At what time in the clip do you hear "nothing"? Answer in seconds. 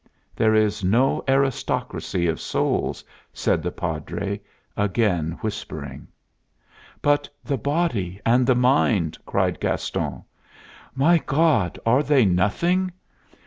12.25-12.91